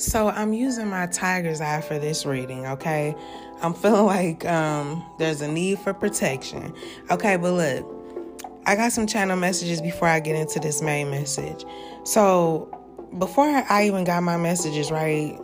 [0.00, 3.14] So I'm using my tiger's eye for this reading, okay?
[3.60, 6.72] I'm feeling like um, there's a need for protection.
[7.10, 7.86] Okay, but look,
[8.64, 11.66] I got some channel messages before I get into this main message.
[12.04, 12.74] So
[13.18, 15.38] before I even got my messages right,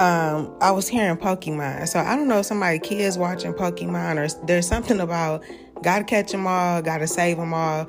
[0.00, 1.86] um, I was hearing Pokemon.
[1.86, 5.44] So I don't know if somebody kids watching Pokemon or there's something about
[5.84, 7.86] gotta catch them all, gotta save them all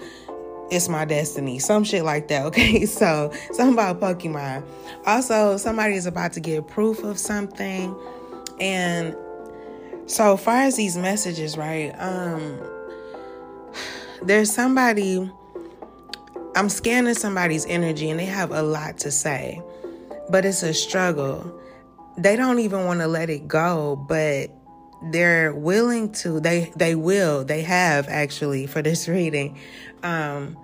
[0.72, 2.46] it's my destiny, some shit like that.
[2.46, 4.64] Okay, so something about Pokemon.
[5.06, 7.96] Also, somebody is about to get proof of something,
[8.60, 9.16] and
[10.06, 11.92] so far as these messages, right?
[11.98, 12.60] Um,
[14.22, 15.30] there's somebody.
[16.56, 19.62] I'm scanning somebody's energy, and they have a lot to say,
[20.30, 21.60] but it's a struggle.
[22.18, 24.52] They don't even want to let it go, but
[25.12, 29.58] they're willing to they they will they have actually for this reading
[30.04, 30.58] um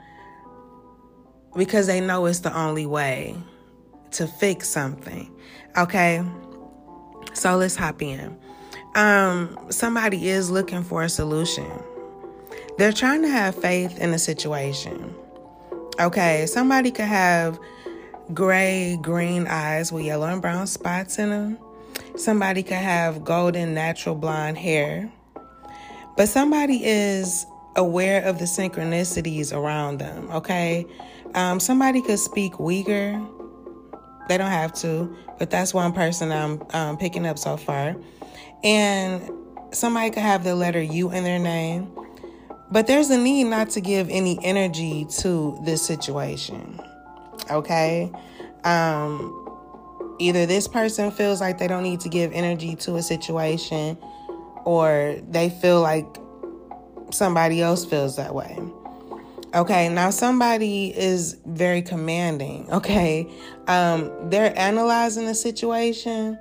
[1.55, 3.35] because they know it's the only way
[4.11, 5.33] to fix something
[5.77, 6.23] okay?
[7.33, 8.37] So let's hop in.
[8.95, 11.69] Um somebody is looking for a solution.
[12.77, 15.13] They're trying to have faith in a situation
[15.99, 16.45] okay?
[16.47, 17.59] Somebody could have
[18.33, 21.57] gray green eyes with yellow and brown spots in them
[22.15, 25.11] Somebody could have golden natural blonde hair.
[26.17, 30.85] But somebody is aware of the synchronicities around them, okay?
[31.35, 33.27] Um, somebody could speak Uyghur.
[34.27, 37.95] They don't have to, but that's one person I'm um, picking up so far.
[38.63, 39.29] And
[39.71, 41.91] somebody could have the letter U in their name.
[42.71, 46.79] But there's a need not to give any energy to this situation,
[47.49, 48.09] okay?
[48.63, 53.97] Um, either this person feels like they don't need to give energy to a situation
[54.63, 56.05] or they feel like
[57.11, 58.57] somebody else feels that way.
[59.53, 62.71] Okay, now somebody is very commanding.
[62.71, 63.29] Okay,
[63.67, 66.39] um, they're analyzing the situation.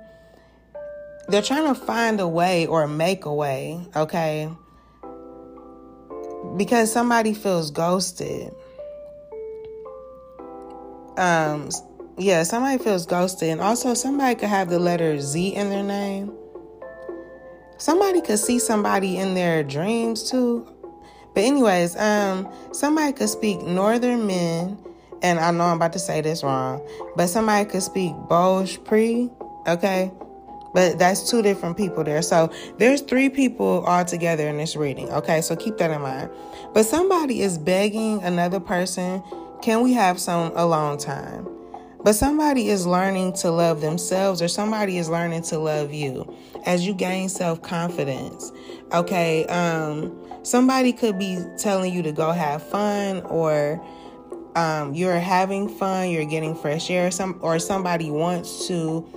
[1.27, 3.85] They're trying to find a way or make a way.
[3.97, 4.49] Okay,
[6.55, 8.53] because somebody feels ghosted.
[11.17, 11.69] Um,
[12.17, 13.49] yeah, somebody feels ghosted.
[13.49, 16.31] And also, somebody could have the letter Z in their name.
[17.77, 20.65] Somebody could see somebody in their dreams too.
[21.33, 24.77] But, anyways, um, somebody could speak Northern Min,
[25.21, 26.81] and I know I'm about to say this wrong,
[27.15, 29.31] but somebody could speak Bhojpuri,
[29.67, 30.11] okay?
[30.73, 32.21] But that's two different people there.
[32.21, 35.09] So there's three people all together in this reading.
[35.09, 36.29] Okay, so keep that in mind.
[36.73, 39.21] But somebody is begging another person,
[39.61, 41.47] can we have some alone time?
[42.03, 46.33] But somebody is learning to love themselves or somebody is learning to love you
[46.65, 48.51] as you gain self-confidence.
[48.93, 53.83] Okay, um somebody could be telling you to go have fun or
[54.55, 59.07] um, you're having fun, you're getting fresh air, some or somebody wants to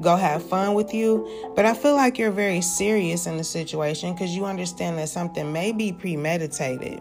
[0.00, 1.52] go have fun with you.
[1.54, 5.52] But I feel like you're very serious in the situation because you understand that something
[5.52, 7.00] may be premeditated.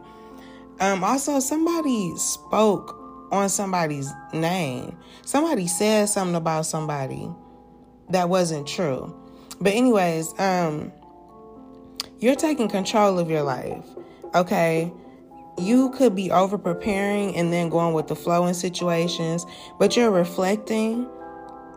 [0.79, 2.97] Um, also, somebody spoke
[3.31, 4.97] on somebody's name.
[5.23, 7.29] Somebody said something about somebody
[8.09, 9.15] that wasn't true.
[9.59, 10.91] But anyways, um
[12.21, 13.83] you're taking control of your life.
[14.33, 14.91] Okay?
[15.57, 19.45] You could be over preparing and then going with the flow in situations,
[19.77, 21.09] but you're reflecting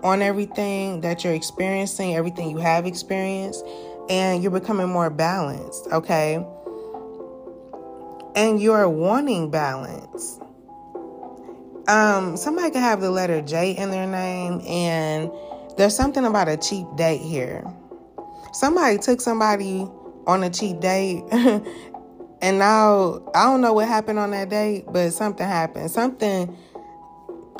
[0.05, 3.65] on everything that you're experiencing, everything you have experienced,
[4.09, 6.44] and you're becoming more balanced, okay?
[8.37, 10.38] And you're wanting balance
[11.88, 15.31] um, somebody could have the letter J in their name, and
[15.76, 17.65] there's something about a cheap date here.
[18.53, 19.87] Somebody took somebody
[20.27, 25.12] on a cheap date, and now I don't know what happened on that date, but
[25.12, 25.91] something happened.
[25.91, 26.57] Something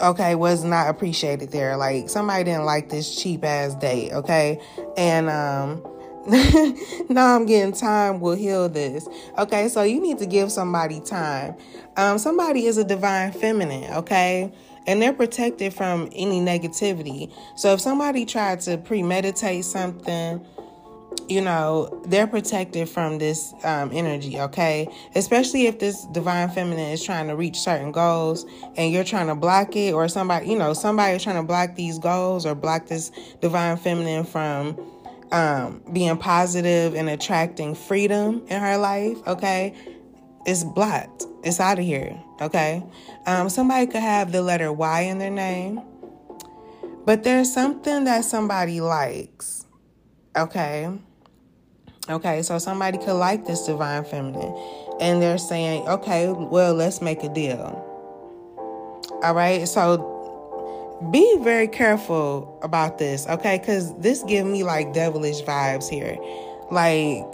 [0.01, 1.77] okay was not appreciated there.
[1.77, 4.61] Like somebody didn't like this cheap ass date, okay?
[4.97, 5.83] And um
[7.11, 9.07] now I'm getting time will heal this.
[9.37, 11.55] Okay, so you need to give somebody time.
[11.99, 14.51] Um, somebody is a divine feminine, okay?
[14.87, 17.31] And they're protected from any negativity.
[17.57, 20.45] So if somebody tried to premeditate something,
[21.29, 24.89] you know, they're protected from this um, energy, okay?
[25.15, 28.45] Especially if this divine feminine is trying to reach certain goals
[28.77, 31.75] and you're trying to block it, or somebody, you know, somebody is trying to block
[31.75, 33.11] these goals or block this
[33.41, 34.79] divine feminine from
[35.33, 39.75] um, being positive and attracting freedom in her life, okay,
[40.47, 41.25] it's blocked.
[41.43, 42.83] It's out of here, okay?
[43.27, 45.81] Um, somebody could have the letter Y in their name,
[47.05, 49.67] but there's something that somebody likes,
[50.37, 50.89] okay?
[52.09, 54.55] Okay, so somebody could like this divine feminine,
[55.01, 57.81] and they're saying, okay, well, let's make a deal.
[59.23, 60.11] All right, so
[61.11, 63.59] be very careful about this, okay?
[63.59, 66.19] Because this give me like devilish vibes here.
[66.71, 67.25] Like,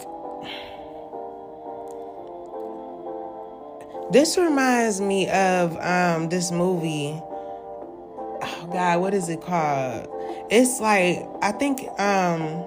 [4.12, 7.20] this reminds me of um this movie.
[8.43, 10.08] Oh God, what is it called?
[10.49, 12.64] It's like I think um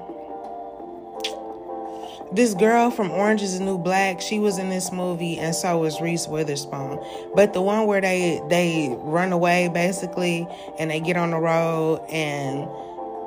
[2.32, 5.78] this girl from Orange is the New Black, she was in this movie, and so
[5.78, 7.00] was Reese Witherspoon.
[7.36, 10.48] But the one where they they run away basically,
[10.80, 12.68] and they get on the road, and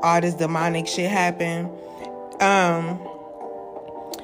[0.02, 1.70] all this demonic shit happen.
[2.40, 3.00] Um.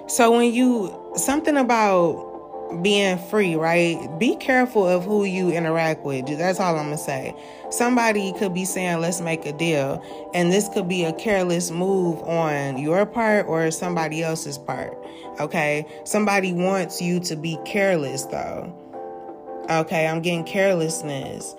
[0.08, 2.31] So when you something about
[2.80, 3.98] being free, right?
[4.18, 6.26] Be careful of who you interact with.
[6.26, 7.34] That's all I'm gonna say.
[7.70, 10.02] Somebody could be saying, let's make a deal.
[10.34, 14.96] And this could be a careless move on your part or somebody else's part.
[15.40, 15.86] Okay.
[16.04, 18.72] Somebody wants you to be careless, though.
[19.70, 20.06] Okay.
[20.06, 21.54] I'm getting carelessness.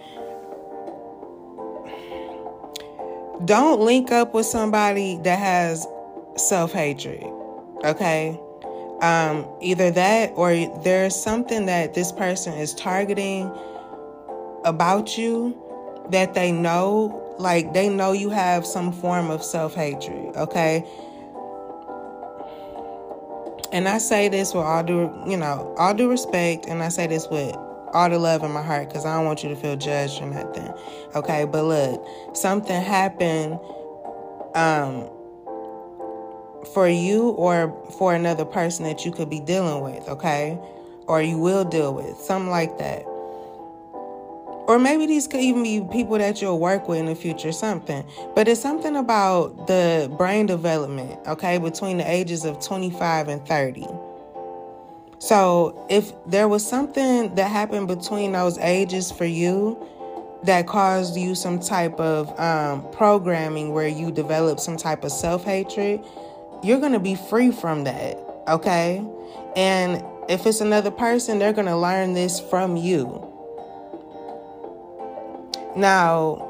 [3.45, 5.86] Don't link up with somebody that has
[6.38, 7.24] self hatred.
[7.83, 8.39] Okay
[9.04, 13.52] um, either that or there's something that this person is targeting
[14.64, 15.60] about you
[16.10, 20.86] that they know, like they know you have some form of self hatred, okay?
[23.74, 27.06] And I say this with all due, you know, all due respect, and I say
[27.08, 27.54] this with
[27.94, 30.28] all the love in my heart because I don't want you to feel judged or
[30.28, 30.74] nothing,
[31.14, 31.44] okay?
[31.44, 32.08] But look,
[32.38, 33.60] something happened
[34.56, 35.10] um
[36.74, 40.57] for you or for another person that you could be dealing with, okay?
[41.07, 43.04] Or you will deal with, something like that.
[44.65, 48.06] Or maybe these could even be people that you'll work with in the future, something.
[48.33, 53.86] But it's something about the brain development, okay, between the ages of 25 and 30.
[55.19, 59.77] So if there was something that happened between those ages for you
[60.44, 65.44] that caused you some type of um, programming where you develop some type of self
[65.45, 66.04] hatred,
[66.63, 68.18] you're going to be free from that,
[68.48, 69.06] okay?
[69.56, 73.30] And if it's another person, they're going to learn this from you.
[75.75, 76.50] Now,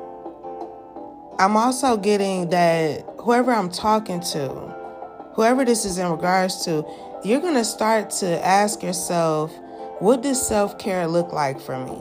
[1.39, 4.49] I'm also getting that whoever I'm talking to,
[5.33, 6.85] whoever this is in regards to,
[7.23, 9.51] you're going to start to ask yourself,
[9.99, 11.97] what does self care look like for me?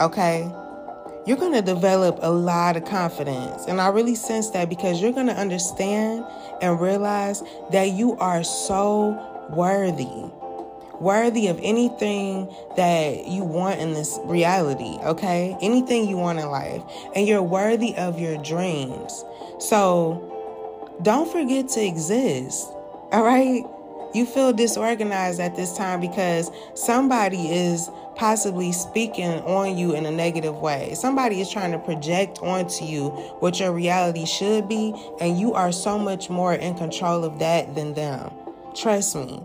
[0.00, 0.50] Okay?
[1.26, 3.66] You're going to develop a lot of confidence.
[3.66, 6.24] And I really sense that because you're going to understand
[6.60, 10.30] and realize that you are so worthy.
[11.00, 15.56] Worthy of anything that you want in this reality, okay?
[15.60, 16.82] Anything you want in life.
[17.14, 19.24] And you're worthy of your dreams.
[19.58, 20.28] So
[21.02, 22.68] don't forget to exist,
[23.10, 23.64] all right?
[24.14, 30.10] You feel disorganized at this time because somebody is possibly speaking on you in a
[30.10, 30.94] negative way.
[30.94, 33.08] Somebody is trying to project onto you
[33.40, 37.74] what your reality should be, and you are so much more in control of that
[37.74, 38.30] than them.
[38.74, 39.40] Trust me.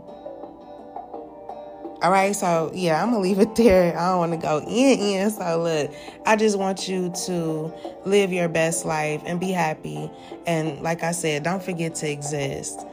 [1.99, 3.97] All right, so yeah, I'm gonna leave it there.
[3.97, 5.31] I don't want to go in in.
[5.31, 5.91] So look,
[6.27, 7.73] I just want you to
[8.05, 10.11] live your best life and be happy.
[10.45, 12.85] And like I said, don't forget to exist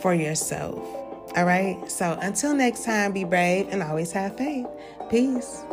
[0.00, 1.03] for yourself.
[1.36, 1.90] All right.
[1.90, 4.66] So until next time, be brave and always have faith.
[5.10, 5.64] Peace.